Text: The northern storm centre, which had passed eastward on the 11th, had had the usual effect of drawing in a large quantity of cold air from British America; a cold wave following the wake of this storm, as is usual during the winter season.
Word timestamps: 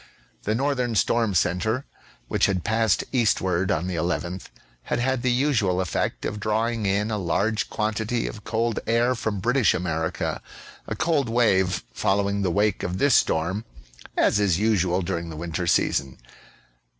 The 0.45 0.55
northern 0.55 0.95
storm 0.95 1.35
centre, 1.35 1.85
which 2.27 2.47
had 2.47 2.63
passed 2.63 3.03
eastward 3.11 3.69
on 3.69 3.85
the 3.85 3.97
11th, 3.97 4.45
had 4.85 4.97
had 4.97 5.21
the 5.21 5.31
usual 5.31 5.79
effect 5.79 6.25
of 6.25 6.39
drawing 6.39 6.87
in 6.87 7.11
a 7.11 7.19
large 7.19 7.69
quantity 7.69 8.25
of 8.25 8.43
cold 8.43 8.79
air 8.87 9.13
from 9.13 9.39
British 9.39 9.75
America; 9.75 10.41
a 10.87 10.95
cold 10.95 11.29
wave 11.29 11.83
following 11.93 12.41
the 12.41 12.49
wake 12.49 12.81
of 12.81 12.97
this 12.97 13.13
storm, 13.13 13.63
as 14.17 14.39
is 14.39 14.57
usual 14.57 15.03
during 15.03 15.29
the 15.29 15.37
winter 15.37 15.67
season. 15.67 16.17